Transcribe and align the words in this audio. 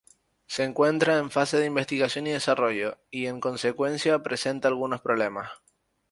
Se 0.47 0.63
encuentra 0.63 1.19
en 1.19 1.29
fase 1.29 1.59
de 1.59 1.67
investigación 1.67 2.25
y 2.25 2.31
desarrollo 2.31 2.97
y, 3.11 3.27
en 3.27 3.39
consecuencia, 3.39 4.23
presenta 4.23 4.67
algunos 4.67 5.01
problemas. 5.01 5.51